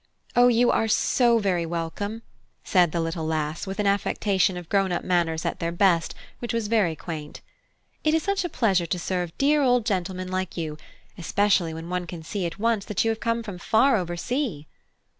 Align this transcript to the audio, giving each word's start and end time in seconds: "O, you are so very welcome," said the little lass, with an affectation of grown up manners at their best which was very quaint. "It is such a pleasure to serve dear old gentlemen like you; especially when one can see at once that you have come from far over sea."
"O, 0.35 0.47
you 0.47 0.71
are 0.71 0.87
so 0.87 1.37
very 1.37 1.63
welcome," 1.63 2.23
said 2.63 2.91
the 2.91 2.99
little 2.99 3.27
lass, 3.27 3.67
with 3.67 3.77
an 3.79 3.85
affectation 3.85 4.57
of 4.57 4.67
grown 4.67 4.91
up 4.91 5.03
manners 5.03 5.45
at 5.45 5.59
their 5.59 5.71
best 5.71 6.15
which 6.39 6.53
was 6.55 6.69
very 6.69 6.95
quaint. 6.95 7.41
"It 8.03 8.15
is 8.15 8.23
such 8.23 8.43
a 8.43 8.49
pleasure 8.49 8.87
to 8.87 8.97
serve 8.97 9.31
dear 9.37 9.61
old 9.61 9.85
gentlemen 9.85 10.29
like 10.29 10.57
you; 10.57 10.75
especially 11.19 11.71
when 11.71 11.89
one 11.91 12.07
can 12.07 12.23
see 12.23 12.47
at 12.47 12.57
once 12.57 12.85
that 12.85 13.05
you 13.05 13.11
have 13.11 13.19
come 13.19 13.43
from 13.43 13.59
far 13.59 13.95
over 13.95 14.17
sea." 14.17 14.65